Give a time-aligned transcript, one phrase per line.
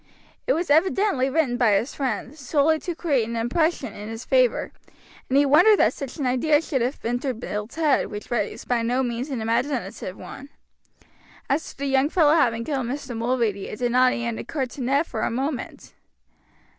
[0.47, 4.71] It was evidently written by his friend, solely to create an impression in his favor,
[5.29, 8.81] and he wondered that such an idea should have entered Bill's head, which was by
[8.81, 10.49] no means an imaginative one.
[11.51, 13.15] As to the young fellow having killed Mr.
[13.15, 15.93] Mulready it did not even occur to Ned for a moment.